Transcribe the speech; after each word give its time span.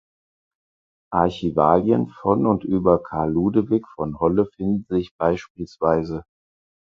Archivalien 1.13 2.07
von 2.07 2.47
und 2.47 2.63
über 2.63 3.03
Carl 3.03 3.33
Ludewig 3.33 3.85
von 3.93 4.19
Holle 4.19 4.47
finden 4.47 4.83
sich 4.89 5.13
beispielsweise 5.15 6.23